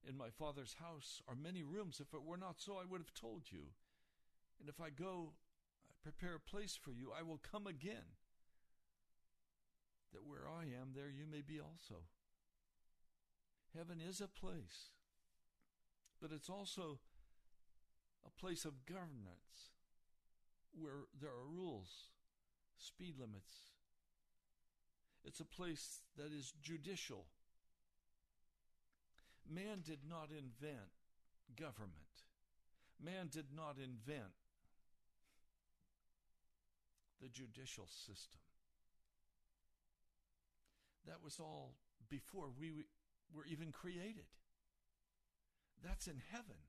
[0.08, 2.00] In my Father's house are many rooms.
[2.00, 3.72] If it were not so, I would have told you.
[4.58, 5.32] And if I go,
[6.02, 8.16] prepare a place for you, I will come again,
[10.12, 12.02] that where I am, there you may be also.
[13.76, 14.90] Heaven is a place,
[16.20, 16.98] but it's also
[18.26, 19.70] a place of governance
[20.72, 22.10] where there are rules,
[22.78, 23.70] speed limits,
[25.24, 27.26] it's a place that is judicial.
[29.52, 30.94] Man did not invent
[31.56, 31.94] government.
[33.02, 34.34] Man did not invent
[37.20, 38.40] the judicial system.
[41.06, 41.74] That was all
[42.08, 42.84] before we
[43.34, 44.26] were even created.
[45.82, 46.62] That's in heaven.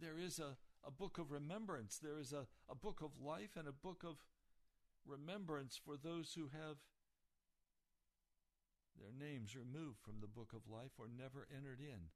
[0.00, 3.68] There is a, a book of remembrance, there is a, a book of life and
[3.68, 4.16] a book of
[5.06, 6.76] remembrance for those who have
[9.00, 12.10] their names removed from the book of life or never entered in.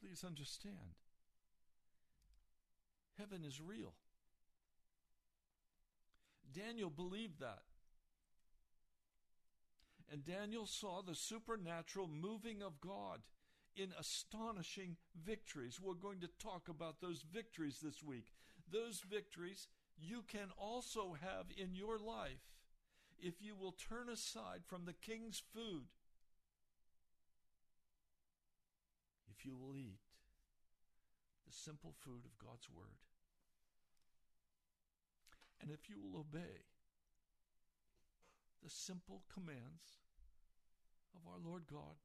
[0.00, 0.96] Please understand.
[3.18, 3.94] Heaven is real.
[6.52, 7.62] Daniel believed that.
[10.10, 13.20] And Daniel saw the supernatural moving of God
[13.74, 15.80] in astonishing victories.
[15.80, 18.26] We're going to talk about those victories this week
[18.72, 19.68] those victories
[19.98, 22.40] you can also have in your life
[23.22, 25.86] if you will turn aside from the king's food.
[29.30, 30.00] If you will eat
[31.46, 32.98] the simple food of God's word.
[35.60, 36.66] And if you will obey
[38.62, 40.02] the simple commands
[41.14, 41.96] of our Lord God,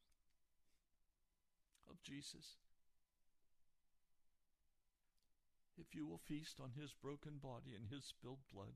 [1.90, 2.58] of Jesus.
[5.80, 8.74] If you will feast on his broken body and his spilled blood,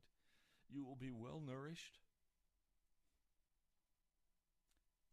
[0.69, 1.99] you will be well nourished.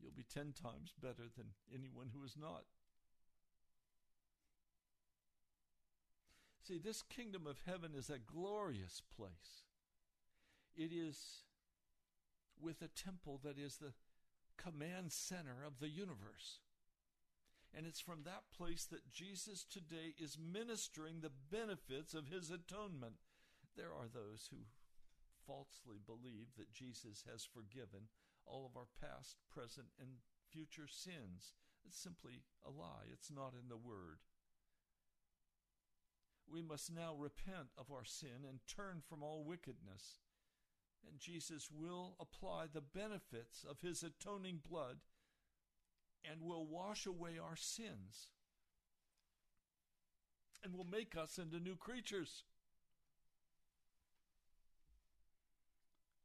[0.01, 2.65] You'll be ten times better than anyone who is not.
[6.63, 9.65] See, this kingdom of heaven is a glorious place.
[10.77, 11.45] It is
[12.61, 13.95] with a temple that is the
[14.57, 16.61] command center of the universe.
[17.77, 23.15] And it's from that place that Jesus today is ministering the benefits of his atonement.
[23.77, 24.59] There are those who
[25.47, 28.09] falsely believe that Jesus has forgiven
[28.49, 30.09] all of our past, present, and
[30.51, 31.55] future sins.
[31.87, 33.07] It's simply a lie.
[33.13, 34.19] It's not in the Word.
[36.51, 40.21] We must now repent of our sin and turn from all wickedness.
[41.07, 44.99] And Jesus will apply the benefits of his atoning blood
[46.29, 48.29] and will wash away our sins
[50.65, 52.45] and will make us into new creatures.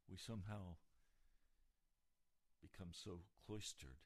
[0.09, 0.77] We somehow
[2.63, 3.99] become so cloistered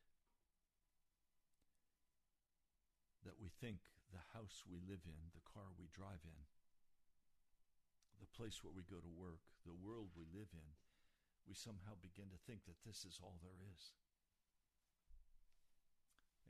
[3.21, 6.41] that we think the house we live in, the car we drive in,
[8.17, 10.73] the place where we go to work, the world we live in,
[11.45, 13.95] we somehow begin to think that this is all there is.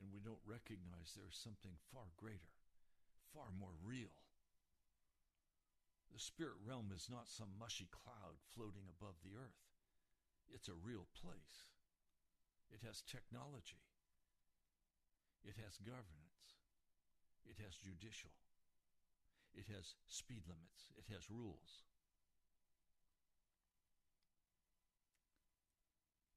[0.01, 2.53] And we don't recognize there is something far greater,
[3.34, 4.14] far more real.
[6.14, 9.62] The spirit realm is not some mushy cloud floating above the earth.
[10.49, 11.77] It's a real place.
[12.72, 13.84] It has technology.
[15.43, 16.59] It has governance.
[17.47, 18.36] It has judicial.
[19.55, 20.91] It has speed limits.
[20.99, 21.88] It has rules.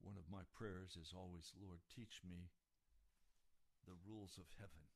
[0.01, 2.51] One of my prayers is always, Lord, teach me
[3.87, 4.89] the rules of heaven.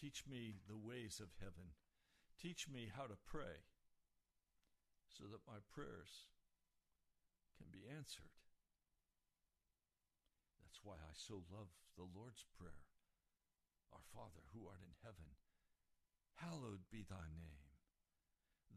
[0.00, 1.76] Teach me the ways of heaven.
[2.40, 3.68] Teach me how to pray
[5.12, 6.30] so that my prayers
[7.58, 8.32] can be answered.
[10.82, 12.86] Why I so love the Lord's Prayer.
[13.92, 15.34] Our Father who art in heaven,
[16.36, 17.70] hallowed be thy name.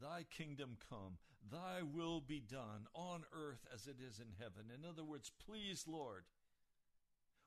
[0.01, 1.17] Thy kingdom come,
[1.51, 4.71] thy will be done on earth as it is in heaven.
[4.73, 6.25] In other words, please, Lord,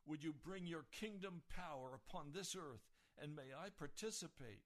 [0.07, 2.87] would you bring your kingdom power upon this earth,
[3.21, 4.63] and may I participate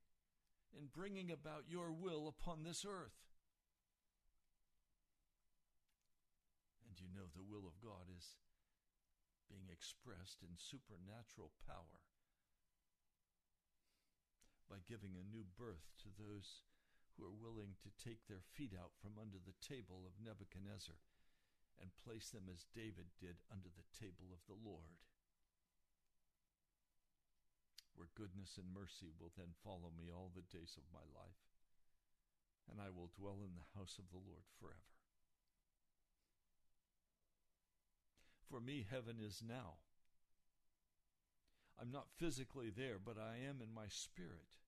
[0.76, 3.16] in bringing about your will upon this earth?
[6.86, 8.36] And you know the will of God is
[9.50, 11.98] being expressed in supernatural power
[14.70, 16.62] by giving a new birth to those
[17.18, 20.94] who are willing to take their feet out from under the table of Nebuchadnezzar
[21.82, 25.02] and place them as David did under the table of the Lord.
[27.98, 31.42] Where goodness and mercy will then follow me all the days of my life,
[32.70, 34.99] and I will dwell in the house of the Lord forever.
[38.50, 39.78] For me, heaven is now.
[41.80, 44.58] I'm not physically there, but I am in my spirit.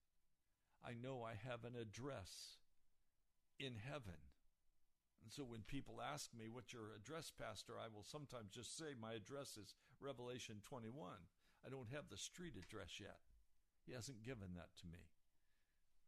[0.87, 2.57] I know I have an address
[3.59, 4.23] in heaven.
[5.23, 7.75] And so when people ask me, What's your address, Pastor?
[7.75, 10.95] I will sometimes just say, My address is Revelation 21.
[11.67, 13.19] I don't have the street address yet.
[13.85, 15.11] He hasn't given that to me.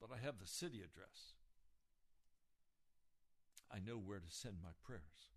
[0.00, 1.34] But I have the city address.
[3.70, 5.33] I know where to send my prayers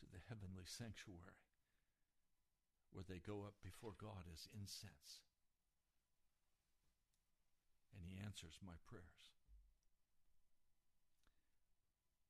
[0.00, 1.44] to the heavenly sanctuary
[2.90, 5.22] where they go up before God as incense
[7.94, 9.30] and He answers my prayers.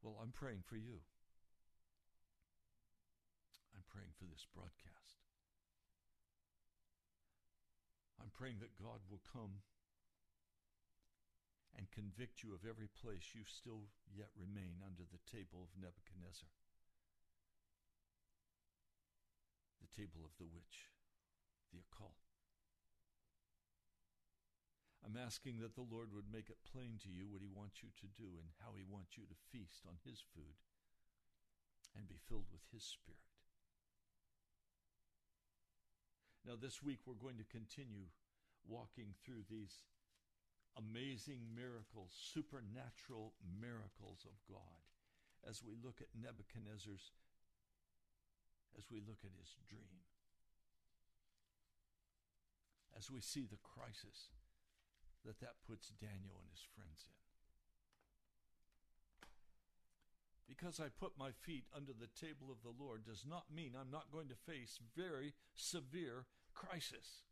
[0.02, 1.04] Well, I'm praying for you.
[3.76, 5.20] I'm praying for this broadcast.
[8.20, 9.64] I'm praying that God will come
[11.76, 16.50] and convict you of every place you still yet remain under the table of Nebuchadnezzar,
[19.95, 20.91] table of the witch,
[21.74, 22.18] the occult.
[25.01, 27.91] I'm asking that the Lord would make it plain to you what He wants you
[27.99, 30.61] to do and how He wants you to feast on His food
[31.97, 33.18] and be filled with His Spirit.
[36.47, 38.09] Now, this week we're going to continue
[38.64, 39.84] walking through these
[40.78, 44.84] amazing miracles, supernatural miracles of God,
[45.49, 47.12] as we look at Nebuchadnezzar's,
[48.78, 50.04] as we look at his dream,
[52.96, 54.30] as we see the crisis
[55.24, 57.16] that that puts Daniel and his friends in.
[60.48, 63.90] Because I put my feet under the table of the Lord does not mean I'm
[63.90, 67.22] not going to face very severe crisis.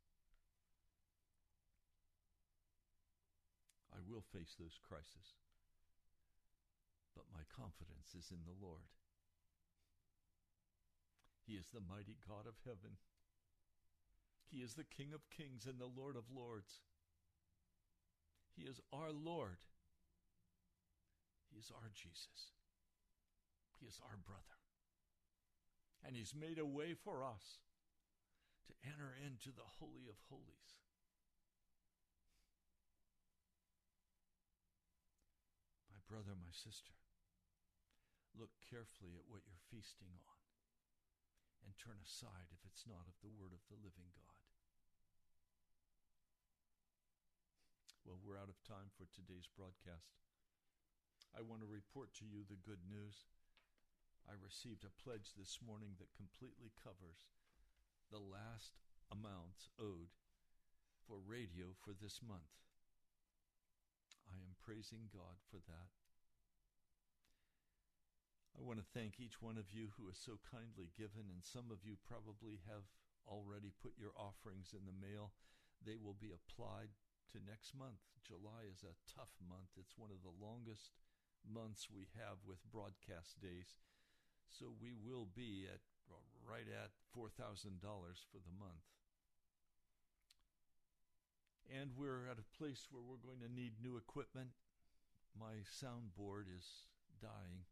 [3.91, 5.35] I will face those crises.
[7.17, 8.87] But my confidence is in the Lord.
[11.49, 13.01] He is the mighty God of heaven.
[14.53, 16.85] He is the King of kings and the Lord of lords.
[18.53, 19.65] He is our Lord.
[21.49, 22.53] He is our Jesus.
[23.81, 24.61] He is our brother.
[26.05, 27.65] And He's made a way for us
[28.69, 30.77] to enter into the Holy of Holies.
[35.89, 36.93] My brother, my sister,
[38.37, 40.38] look carefully at what you're feasting on
[41.65, 44.39] and turn aside if it's not of the word of the living God.
[48.09, 50.17] Well, we're out of time for today's broadcast.
[51.37, 53.29] I want to report to you the good news.
[54.25, 57.29] I received a pledge this morning that completely covers
[58.09, 58.81] the last
[59.13, 60.17] amounts owed
[61.05, 62.53] for radio for this month.
[64.29, 65.93] I am praising God for that.
[68.59, 71.71] I want to thank each one of you who has so kindly given, and some
[71.71, 72.91] of you probably have
[73.31, 75.31] already put your offerings in the mail.
[75.79, 76.91] They will be applied
[77.31, 78.03] to next month.
[78.27, 79.79] July is a tough month.
[79.79, 80.99] It's one of the longest
[81.47, 83.79] months we have with broadcast days.
[84.51, 85.79] So we will be at
[86.43, 88.91] right at $4,000 for the month.
[91.71, 94.57] And we're at a place where we're going to need new equipment.
[95.39, 96.89] My soundboard is
[97.21, 97.69] dying,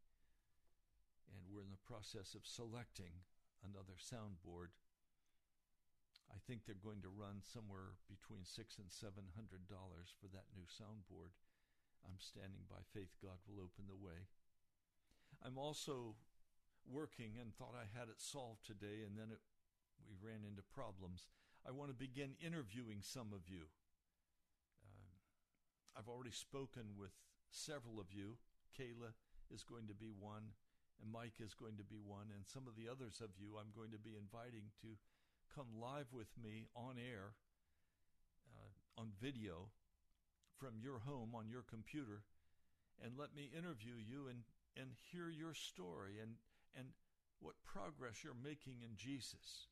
[1.31, 3.25] and we're in the process of selecting
[3.63, 4.71] another soundboard
[6.31, 10.51] I think they're going to run somewhere between six and seven hundred dollars for that
[10.51, 11.31] new soundboard.
[12.03, 14.27] I'm standing by faith God will open the way.
[15.43, 16.15] I'm also
[16.87, 19.43] working and thought I had it solved today, and then it,
[20.07, 21.27] we ran into problems.
[21.67, 23.67] I want to begin interviewing some of you.
[24.83, 25.11] Um,
[25.95, 27.11] I've already spoken with
[27.51, 28.39] several of you.
[28.75, 29.15] Kayla
[29.51, 30.55] is going to be one,
[31.01, 33.73] and Mike is going to be one, and some of the others of you I'm
[33.75, 34.97] going to be inviting to
[35.53, 37.37] come live with me on air,
[38.53, 39.69] uh, on video,
[40.57, 42.25] from your home on your computer,
[43.03, 44.41] and let me interview you and,
[44.73, 46.41] and hear your story and,
[46.73, 46.89] and
[47.39, 49.69] what progress you're making in Jesus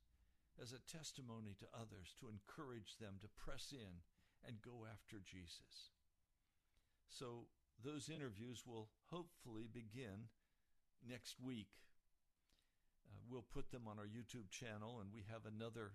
[0.61, 4.05] as a testimony to others to encourage them to press in
[4.45, 5.89] and go after Jesus.
[7.09, 7.49] So,
[7.84, 10.30] those interviews will hopefully begin
[11.03, 11.67] next week
[13.09, 15.91] uh, we'll put them on our YouTube channel, and we have another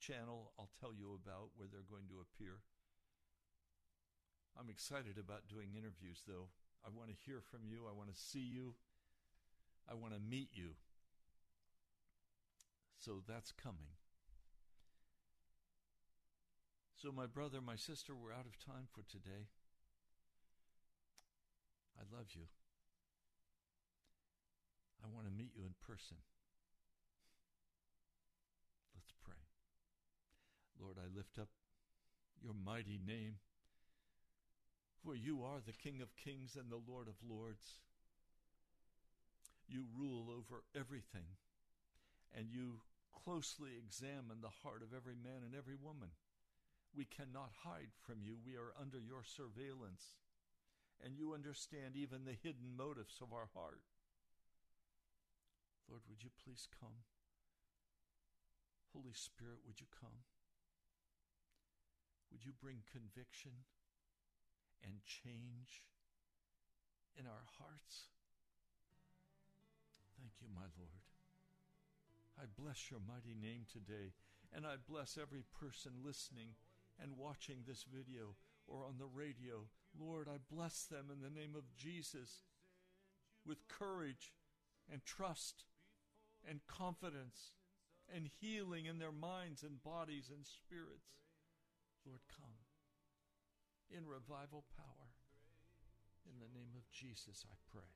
[0.00, 2.58] channel I'll tell you about where they're going to appear.
[4.58, 6.50] I'm excited about doing interviews, though.
[6.84, 7.86] I want to hear from you.
[7.88, 8.74] I want to see you.
[9.88, 10.74] I want to meet you.
[12.98, 13.98] So that's coming.
[16.96, 19.50] So, my brother, my sister, we're out of time for today.
[21.98, 22.46] I love you.
[25.02, 26.16] I want to meet you in person.
[28.94, 29.42] Let's pray.
[30.80, 31.48] Lord, I lift up
[32.42, 33.42] your mighty name,
[35.02, 37.82] for you are the King of kings and the Lord of lords.
[39.66, 41.38] You rule over everything,
[42.36, 42.82] and you
[43.24, 46.10] closely examine the heart of every man and every woman.
[46.94, 48.36] We cannot hide from you.
[48.44, 50.18] We are under your surveillance,
[51.02, 53.80] and you understand even the hidden motives of our heart.
[55.92, 57.04] Lord, would you please come?
[58.96, 60.24] Holy Spirit, would you come?
[62.32, 63.68] Would you bring conviction
[64.80, 65.84] and change
[67.12, 68.08] in our hearts?
[70.16, 71.04] Thank you, my Lord.
[72.40, 74.16] I bless your mighty name today,
[74.48, 76.56] and I bless every person listening
[76.96, 78.32] and watching this video
[78.66, 79.68] or on the radio.
[80.00, 82.48] Lord, I bless them in the name of Jesus
[83.44, 84.32] with courage
[84.90, 85.66] and trust
[86.48, 87.52] and confidence
[88.14, 91.22] and healing in their minds and bodies and spirits.
[92.06, 92.58] Lord, come
[93.90, 95.14] in revival power.
[96.26, 97.92] In the name of Jesus, I pray.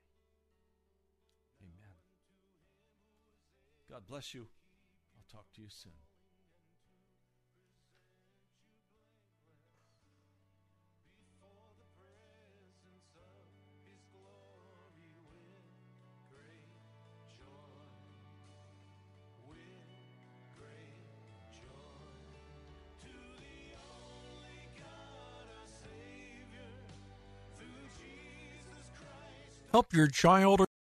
[1.62, 1.96] Amen.
[3.90, 4.46] God bless you.
[5.16, 6.05] I'll talk to you soon.
[29.76, 30.66] Help your child